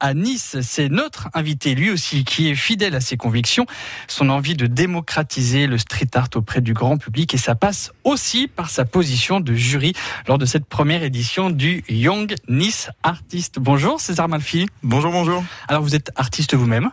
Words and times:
à 0.00 0.14
Nice. 0.14 0.56
C'est 0.62 0.88
notre 0.88 1.28
invité, 1.34 1.74
lui 1.74 1.90
aussi, 1.90 2.24
qui 2.24 2.48
est 2.48 2.54
fidèle 2.54 2.94
à 2.94 3.00
ses 3.00 3.16
convictions, 3.16 3.66
son 4.08 4.28
envie 4.28 4.54
de 4.54 4.66
démocratiser 4.66 5.66
le 5.66 5.78
street 5.78 6.08
art 6.14 6.28
auprès 6.34 6.60
du 6.60 6.72
grand 6.72 6.98
public 6.98 7.34
et 7.34 7.38
ça 7.38 7.54
passe 7.54 7.92
aussi 8.04 8.48
par 8.48 8.70
sa 8.70 8.84
position 8.84 9.40
de 9.40 9.54
jury 9.54 9.92
lors 10.26 10.38
de 10.38 10.46
cette 10.46 10.66
première 10.66 11.02
édition 11.02 11.50
du 11.50 11.84
Young 11.88 12.34
Nice 12.48 12.90
Artist. 13.02 13.58
Bonjour 13.58 14.00
César 14.00 14.28
Malfi. 14.28 14.66
Bonjour, 14.82 15.12
bonjour. 15.12 15.44
Alors 15.68 15.82
vous 15.82 15.94
êtes 15.94 16.10
artiste 16.16 16.54
vous-même 16.54 16.90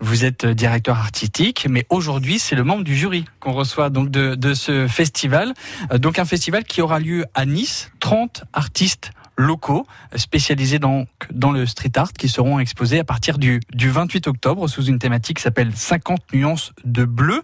vous 0.00 0.24
êtes 0.24 0.46
directeur 0.46 0.98
artistique, 0.98 1.66
mais 1.68 1.86
aujourd'hui 1.90 2.38
c'est 2.38 2.54
le 2.54 2.64
membre 2.64 2.84
du 2.84 2.96
jury 2.96 3.24
qu'on 3.40 3.52
reçoit 3.52 3.90
donc 3.90 4.10
de, 4.10 4.34
de 4.34 4.54
ce 4.54 4.86
festival. 4.86 5.52
Euh, 5.92 5.98
donc 5.98 6.18
un 6.18 6.24
festival 6.24 6.64
qui 6.64 6.80
aura 6.80 7.00
lieu 7.00 7.24
à 7.34 7.44
Nice. 7.44 7.90
30 8.00 8.44
artistes 8.52 9.10
locaux 9.36 9.86
spécialisés 10.16 10.78
dans, 10.78 11.06
dans 11.32 11.52
le 11.52 11.66
street 11.66 11.92
art 11.96 12.12
qui 12.12 12.28
seront 12.28 12.58
exposés 12.58 13.00
à 13.00 13.04
partir 13.04 13.38
du, 13.38 13.60
du 13.72 13.90
28 13.90 14.26
octobre 14.28 14.68
sous 14.68 14.84
une 14.84 14.98
thématique 14.98 15.38
qui 15.38 15.42
s'appelle 15.42 15.74
50 15.74 16.20
nuances 16.32 16.72
de 16.84 17.04
bleu. 17.04 17.42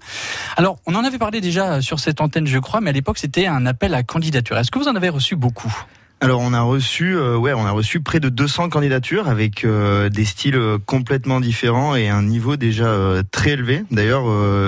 Alors, 0.56 0.78
on 0.86 0.94
en 0.94 1.04
avait 1.04 1.18
parlé 1.18 1.40
déjà 1.40 1.80
sur 1.80 2.00
cette 2.00 2.20
antenne, 2.20 2.46
je 2.46 2.58
crois, 2.58 2.80
mais 2.80 2.90
à 2.90 2.92
l'époque, 2.92 3.18
c'était 3.18 3.46
un 3.46 3.66
appel 3.66 3.94
à 3.94 4.02
candidature. 4.02 4.58
Est-ce 4.58 4.70
que 4.70 4.78
vous 4.78 4.88
en 4.88 4.96
avez 4.96 5.08
reçu 5.08 5.36
beaucoup? 5.36 5.84
Alors 6.22 6.40
on 6.40 6.52
a 6.52 6.60
reçu, 6.60 7.16
euh, 7.16 7.36
ouais, 7.36 7.54
on 7.54 7.64
a 7.64 7.70
reçu 7.70 8.00
près 8.00 8.20
de 8.20 8.28
200 8.28 8.68
candidatures 8.68 9.26
avec 9.26 9.64
euh, 9.64 10.10
des 10.10 10.26
styles 10.26 10.56
euh, 10.56 10.78
complètement 10.84 11.40
différents 11.40 11.96
et 11.96 12.10
un 12.10 12.22
niveau 12.22 12.56
déjà 12.56 12.84
euh, 12.84 13.22
très 13.30 13.52
élevé. 13.52 13.84
D'ailleurs, 13.90 14.24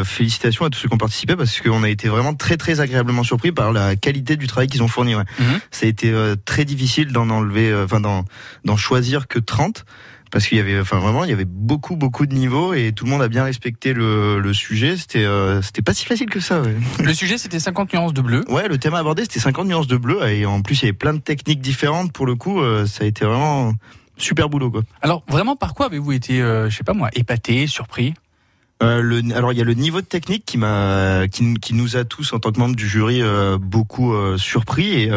félicitations 0.06 0.65
à 0.65 0.70
tous 0.70 0.78
ceux 0.78 0.88
qui 0.88 0.95
ont 0.95 0.98
participé 0.98 1.37
parce 1.37 1.61
qu'on 1.61 1.83
a 1.83 1.91
été 1.91 2.09
vraiment 2.09 2.34
très 2.34 2.56
très 2.56 2.80
agréablement 2.80 3.23
surpris 3.23 3.52
par 3.52 3.73
la 3.73 3.97
qualité 3.97 4.37
du 4.37 4.47
travail 4.47 4.69
qu'ils 4.69 4.83
ont 4.83 4.88
fourni. 4.88 5.15
Ouais. 5.15 5.25
Mhm. 5.38 5.61
Ça 5.70 5.87
a 5.87 5.88
été 5.88 6.12
très 6.45 6.65
difficile 6.65 7.12
d'en 7.12 7.28
enlever, 7.28 7.75
enfin 7.84 8.00
d'en 8.00 8.25
d'en 8.64 8.77
choisir 8.77 9.28
que 9.28 9.39
30 9.39 9.84
parce 10.32 10.46
qu'il 10.48 10.56
y 10.56 10.60
avait, 10.60 10.80
enfin 10.80 10.98
vraiment, 10.98 11.24
il 11.24 11.30
y 11.30 11.32
avait 11.32 11.45
beaucoup, 11.45 11.95
beaucoup 11.95 12.24
de 12.27 12.34
niveaux 12.34 12.72
et 12.72 12.92
tout 12.92 13.04
le 13.04 13.10
monde 13.10 13.20
a 13.20 13.28
bien 13.28 13.45
respecté 13.45 13.92
le, 13.92 14.41
le 14.41 14.55
sujet. 14.55 14.97
C'était, 14.97 15.25
euh, 15.25 15.61
c'était 15.61 15.83
pas 15.83 15.92
si 15.92 16.06
facile 16.06 16.30
que 16.30 16.41
ça. 16.41 16.62
Ouais. 16.62 16.75
Le 17.05 17.12
sujet, 17.12 17.36
c'était 17.36 17.61
50 17.61 17.92
nuances 17.92 18.14
de 18.14 18.22
bleu. 18.22 18.42
Ouais, 18.48 18.66
le 18.66 18.78
thème 18.78 18.94
abordé, 18.94 19.22
c'était 19.22 19.41
50 19.41 19.69
nuances 19.69 19.86
de 19.86 19.98
bleu 19.98 20.27
et 20.27 20.47
en 20.47 20.62
plus, 20.62 20.80
il 20.80 20.83
y 20.83 20.88
avait 20.88 20.94
plein 20.94 21.12
de 21.12 21.19
techniques 21.19 21.60
différentes. 21.60 22.12
Pour 22.12 22.25
le 22.25 22.34
coup, 22.34 22.60
euh, 22.60 22.86
ça 22.86 23.05
a 23.05 23.06
été 23.06 23.27
vraiment 23.27 23.75
super 24.16 24.48
boulot, 24.48 24.70
quoi. 24.70 24.83
Alors, 25.03 25.22
vraiment, 25.28 25.55
par 25.55 25.75
quoi 25.75 25.86
avez-vous 25.86 26.12
été, 26.12 26.41
euh, 26.41 26.70
je 26.70 26.77
sais 26.77 26.84
pas 26.84 26.94
moi, 26.94 27.10
épaté, 27.12 27.66
surpris? 27.66 28.14
Euh, 28.83 29.00
le, 29.00 29.22
alors 29.34 29.52
il 29.52 29.58
y 29.58 29.62
a 29.62 29.64
le 29.64 29.75
niveau 29.75 30.00
de 30.00 30.06
technique 30.06 30.44
qui 30.44 30.58
m'a, 30.58 31.28
qui, 31.28 31.55
qui, 31.55 31.75
nous 31.75 31.97
a 31.97 32.05
tous 32.05 32.33
en 32.33 32.38
tant 32.38 32.52
que 32.52 32.58
membres 32.58 32.77
du 32.77 32.88
jury 32.88 33.22
euh, 33.22 33.58
beaucoup 33.58 34.12
euh, 34.12 34.36
surpris 34.38 35.02
et, 35.02 35.11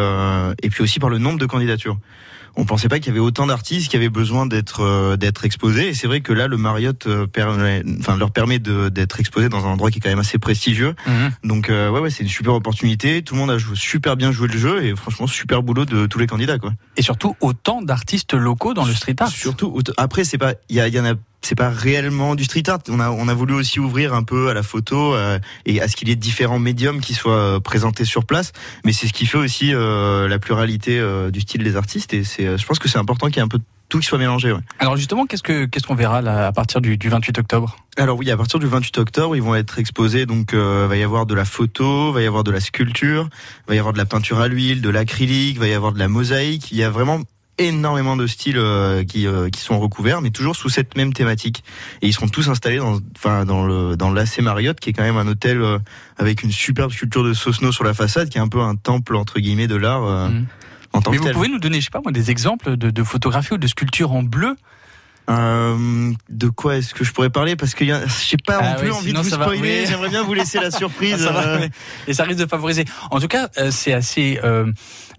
et 0.61 0.69
puis 0.69 0.83
aussi 0.83 0.99
par 0.99 1.09
le 1.09 1.17
nombre 1.17 1.39
de 1.39 1.45
candidatures 1.45 1.97
on 2.58 2.63
pensait 2.63 2.88
pas 2.88 2.99
qu'il 2.99 3.08
y 3.08 3.09
avait 3.09 3.19
autant 3.19 3.47
d'artistes 3.47 3.89
qui 3.89 3.97
avaient 3.97 4.08
besoin 4.08 4.45
d'être 4.45 5.17
d'être 5.17 5.43
exposés. 5.43 5.89
Et 5.89 5.93
c'est 5.93 6.08
vrai 6.08 6.21
que 6.21 6.31
là, 6.31 6.47
le 6.47 6.55
Marriott 6.55 7.05
permet, 7.33 7.83
enfin, 7.99 8.16
leur 8.16 8.31
permet 8.31 8.59
d'être 8.59 9.19
exposés 9.19 9.49
dans 9.49 9.66
un 9.66 9.71
endroit 9.71 9.91
qui 9.91 9.97
est 9.97 10.02
quand 10.02 10.08
même 10.08 10.19
assez 10.19 10.39
prestigieux. 10.39 10.95
Mmh. 11.05 11.11
Donc 11.43 11.67
ouais, 11.67 11.89
ouais, 11.89 12.09
c'est 12.09 12.23
une 12.23 12.30
super 12.30 12.53
opportunité. 12.53 13.23
Tout 13.23 13.33
le 13.33 13.41
monde 13.41 13.52
a 13.52 13.58
joué, 13.58 13.75
super 13.75 14.16
bien 14.16 14.31
joué 14.31 14.47
le 14.47 14.58
jeu 14.58 14.86
et 14.86 14.95
franchement 14.95 15.27
super 15.27 15.63
boulot 15.63 15.83
de 15.83 16.05
tous 16.05 16.17
les 16.17 16.27
candidats 16.27 16.58
quoi. 16.58 16.71
Et 16.95 17.02
surtout 17.02 17.36
autant 17.41 17.81
d'artistes 17.81 18.33
locaux 18.33 18.73
dans 18.73 18.86
le 18.86 18.93
street 18.93 19.17
art. 19.19 19.27
Surtout 19.27 19.77
après 19.97 20.23
c'est 20.23 20.38
pas 20.38 20.53
il 20.69 20.77
y 20.77 20.99
en 21.02 21.05
a 21.05 21.16
c'est 21.45 21.55
pas 21.55 21.69
réellement 21.69 22.35
du 22.35 22.43
street 22.43 22.63
art. 22.67 22.79
On 22.89 22.99
a, 22.99 23.09
on 23.09 23.27
a 23.27 23.33
voulu 23.33 23.53
aussi 23.53 23.79
ouvrir 23.79 24.13
un 24.13 24.23
peu 24.23 24.49
à 24.49 24.53
la 24.53 24.63
photo 24.63 25.13
euh, 25.13 25.39
et 25.65 25.81
à 25.81 25.87
ce 25.87 25.95
qu'il 25.95 26.09
y 26.09 26.11
ait 26.11 26.15
différents 26.15 26.59
médiums 26.59 27.02
qui 27.02 27.13
soient 27.13 27.33
euh, 27.33 27.59
présentés 27.59 28.05
sur 28.05 28.25
place. 28.25 28.52
Mais 28.83 28.93
c'est 28.93 29.07
ce 29.07 29.13
qui 29.13 29.25
fait 29.25 29.37
aussi 29.37 29.73
euh, 29.73 30.27
la 30.27 30.39
pluralité 30.39 30.99
euh, 30.99 31.29
du 31.29 31.41
style 31.41 31.63
des 31.63 31.75
artistes. 31.75 32.13
Et 32.13 32.23
c'est, 32.23 32.57
je 32.57 32.65
pense 32.65 32.79
que 32.79 32.89
c'est 32.89 32.97
important 32.97 33.27
qu'il 33.27 33.37
y 33.37 33.39
ait 33.39 33.43
un 33.43 33.47
peu 33.47 33.59
tout 33.89 33.99
qui 33.99 34.05
soit 34.05 34.17
mélangé. 34.17 34.52
Ouais. 34.52 34.59
Alors 34.79 34.97
justement, 34.97 35.25
qu'est-ce 35.25 35.43
que 35.43 35.65
qu'est-ce 35.65 35.85
qu'on 35.85 35.95
verra 35.95 36.21
là, 36.21 36.47
à 36.47 36.52
partir 36.52 36.81
du, 36.81 36.97
du, 36.97 37.09
28 37.09 37.37
octobre? 37.39 37.77
Alors 37.97 38.17
oui, 38.17 38.30
à 38.31 38.37
partir 38.37 38.59
du 38.59 38.67
28 38.67 38.97
octobre, 38.97 39.35
ils 39.35 39.41
vont 39.41 39.55
être 39.55 39.80
exposés. 39.80 40.25
Donc, 40.25 40.53
euh, 40.53 40.87
va 40.89 40.97
y 40.97 41.03
avoir 41.03 41.25
de 41.25 41.35
la 41.35 41.45
photo, 41.45 42.11
va 42.11 42.21
y 42.21 42.25
avoir 42.25 42.43
de 42.43 42.52
la 42.52 42.59
sculpture, 42.59 43.30
va 43.67 43.75
y 43.75 43.80
avoir 43.80 43.93
de 43.93 43.97
la 43.97 44.05
peinture 44.05 44.39
à 44.39 44.47
l'huile, 44.47 44.81
de 44.81 44.89
l'acrylique, 44.89 45.59
va 45.59 45.67
y 45.67 45.73
avoir 45.73 45.93
de 45.93 45.99
la 45.99 46.08
mosaïque. 46.08 46.71
Il 46.71 46.77
y 46.77 46.83
a 46.83 46.89
vraiment 46.89 47.21
énormément 47.58 48.17
de 48.17 48.27
styles 48.27 48.58
euh, 48.58 49.04
qui, 49.04 49.27
euh, 49.27 49.49
qui 49.49 49.61
sont 49.61 49.80
recouverts, 49.80 50.21
mais 50.21 50.30
toujours 50.30 50.55
sous 50.55 50.70
cette 50.70 50.95
même 50.95 51.14
thématique. 51.14 51.64
Et 52.02 52.08
ils 52.08 52.14
seront 52.14 52.27
tous 52.27 52.49
installés 52.49 52.77
dans, 52.77 52.99
enfin, 53.16 53.45
dans 53.45 53.66
le 53.66 53.95
dans 53.95 54.11
l'AC 54.11 54.39
Marriott, 54.39 54.80
qui 54.80 54.89
est 54.89 54.93
quand 54.93 55.04
même 55.04 55.17
un 55.17 55.27
hôtel 55.27 55.61
euh, 55.61 55.80
avec 56.17 56.44
une 56.44 56.52
superbe 56.52 56.92
sculpture 56.92 57.23
de 57.23 57.33
Sosno 57.33 57.71
sur 57.71 57.83
la 57.83 57.94
façade, 57.94 58.30
qui 58.30 58.38
est 58.38 58.42
un 58.42 58.48
peu 58.48 58.61
un 58.61 58.76
temple 58.76 59.15
entre 59.15 59.39
guillemets 59.39 59.67
de 59.67 59.76
l'art. 59.76 60.02
Mmh. 60.30 60.45
En 60.94 61.02
tant 61.02 61.11
mais 61.11 61.17
que 61.17 61.21
vous 61.21 61.27
tel. 61.27 61.33
pouvez 61.33 61.49
nous 61.49 61.60
donner, 61.60 61.80
je 61.80 61.86
sais 61.86 61.92
pas 61.92 62.02
moi, 62.02 62.14
des 62.14 62.32
exemples 62.32 62.77
de, 62.77 62.89
de 62.89 63.04
photographies 63.04 63.54
ou 63.54 63.58
de 63.58 63.67
sculptures 63.67 64.14
en 64.14 64.23
bleu 64.23 64.55
euh, 65.30 66.11
de 66.30 66.49
quoi 66.49 66.77
est-ce 66.77 66.93
que 66.93 67.03
je 67.03 67.11
pourrais 67.11 67.30
parler 67.30 67.55
Parce 67.55 67.73
que 67.73 67.83
j'ai 67.86 68.37
pas 68.37 68.59
Ah 68.61 68.69
non 68.73 68.75
plus 68.80 68.89
oui, 68.89 68.95
envie 68.95 69.13
de 69.13 69.17
vous 69.17 69.30
spoiler. 69.30 69.61
oui. 69.61 69.86
J'aimerais 69.87 70.09
bien 70.09 70.23
vous 70.23 70.33
laisser 70.33 70.59
la 70.59 70.71
surprise. 70.71 71.17
Ça 71.23 71.31
va, 71.31 71.47
euh. 71.47 71.67
Et 72.08 72.13
ça 72.13 72.23
risque 72.23 72.39
de 72.39 72.45
favoriser. 72.45 72.86
En 73.11 73.19
tout 73.19 73.27
cas, 73.27 73.49
euh, 73.58 73.71
c'est 73.71 73.93
assez, 73.93 74.39
euh, 74.43 74.71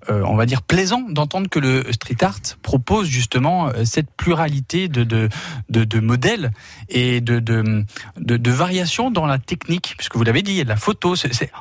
euh, 0.08 0.22
on 0.26 0.36
va 0.36 0.46
dire, 0.46 0.62
plaisant 0.62 1.02
d'entendre 1.08 1.48
que 1.48 1.58
le 1.58 1.90
street 1.92 2.22
art 2.22 2.38
propose 2.62 3.08
justement 3.08 3.70
cette 3.84 4.10
pluralité 4.16 4.88
de, 4.88 5.02
de, 5.02 5.28
de, 5.70 5.84
de 5.84 6.00
modèles 6.00 6.52
et 6.88 7.20
de, 7.20 7.40
de, 7.40 7.84
de, 8.16 8.50
variations 8.50 9.10
dans 9.10 9.26
la 9.26 9.38
technique. 9.38 9.94
Puisque 9.98 10.16
vous 10.16 10.22
l'avez 10.24 10.42
dit, 10.42 10.52
il 10.52 10.56
y 10.58 10.60
a 10.60 10.64
de 10.64 10.68
la 10.68 10.76
photo. 10.76 11.14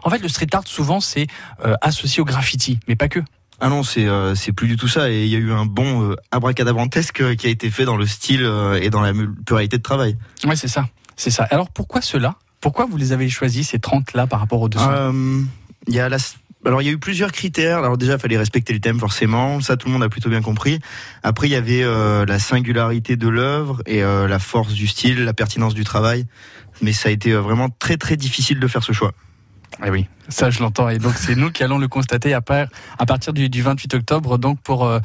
En 0.03 0.09
fait, 0.09 0.19
le 0.19 0.27
street 0.27 0.47
art, 0.53 0.67
souvent, 0.67 0.99
c'est 0.99 1.27
associé 1.81 2.21
au 2.21 2.25
graffiti, 2.25 2.79
mais 2.87 2.95
pas 2.95 3.07
que. 3.07 3.21
Ah 3.59 3.69
non, 3.69 3.83
c'est 3.83 4.05
euh, 4.05 4.35
c'est 4.35 4.51
plus 4.51 4.67
du 4.67 4.75
tout 4.75 4.87
ça. 4.87 5.09
Et 5.09 5.23
il 5.23 5.29
y 5.29 5.35
a 5.35 5.39
eu 5.39 5.51
un 5.51 5.65
bon 5.65 6.11
euh, 6.11 6.15
abracadabrantesque 6.31 7.21
euh, 7.21 7.35
qui 7.35 7.47
a 7.47 7.49
été 7.49 7.69
fait 7.69 7.85
dans 7.85 7.97
le 7.97 8.05
style 8.05 8.43
euh, 8.43 8.79
et 8.81 8.89
dans 8.89 9.01
la 9.01 9.13
pluralité 9.45 9.77
de 9.77 9.83
travail. 9.83 10.17
Ouais, 10.45 10.55
c'est 10.55 10.67
ça. 10.67 10.87
C'est 11.15 11.31
ça. 11.31 11.43
Alors, 11.45 11.69
pourquoi 11.69 12.01
cela? 12.01 12.35
Pourquoi 12.59 12.85
vous 12.85 12.97
les 12.97 13.13
avez 13.13 13.29
choisis, 13.29 13.69
ces 13.69 13.77
30-là, 13.77 14.27
par 14.27 14.39
rapport 14.39 14.61
aux 14.61 14.69
200 14.69 14.85
Euh, 14.91 15.41
Il 15.87 15.93
y 15.93 15.99
a 15.99 16.09
la 16.09 16.17
alors 16.65 16.81
il 16.81 16.85
y 16.85 16.89
a 16.89 16.91
eu 16.91 16.97
plusieurs 16.97 17.31
critères. 17.31 17.79
Alors 17.79 17.97
déjà, 17.97 18.13
il 18.13 18.19
fallait 18.19 18.37
respecter 18.37 18.73
le 18.73 18.79
thème 18.79 18.99
forcément. 18.99 19.61
Ça, 19.61 19.77
tout 19.77 19.87
le 19.87 19.93
monde 19.93 20.03
a 20.03 20.09
plutôt 20.09 20.29
bien 20.29 20.41
compris. 20.41 20.79
Après, 21.21 21.47
il 21.47 21.51
y 21.51 21.55
avait 21.55 21.83
euh, 21.83 22.25
la 22.25 22.39
singularité 22.39 23.15
de 23.17 23.27
l'œuvre 23.27 23.81
et 23.85 24.03
euh, 24.03 24.27
la 24.27 24.39
force 24.39 24.73
du 24.73 24.87
style, 24.87 25.23
la 25.25 25.33
pertinence 25.33 25.75
du 25.75 25.83
travail. 25.83 26.25
Mais 26.81 26.91
ça 26.91 27.09
a 27.09 27.11
été 27.11 27.33
euh, 27.33 27.39
vraiment 27.39 27.69
très 27.69 27.97
très 27.97 28.17
difficile 28.17 28.59
de 28.59 28.67
faire 28.67 28.83
ce 28.83 28.93
choix. 28.93 29.13
Eh 29.85 29.89
oui, 29.89 30.07
ça 30.29 30.49
je 30.49 30.61
l'entends. 30.61 30.87
Et 30.89 30.99
donc 30.99 31.13
c'est 31.15 31.35
nous 31.35 31.51
qui 31.51 31.63
allons 31.63 31.77
le 31.77 31.87
constater 31.87 32.33
à, 32.33 32.41
part- 32.41 32.67
à 32.97 33.05
partir 33.05 33.33
du, 33.33 33.49
du 33.49 33.61
28 33.61 33.93
octobre, 33.95 34.37
donc 34.37 34.59
pour, 34.61 34.85
euh, 34.85 34.99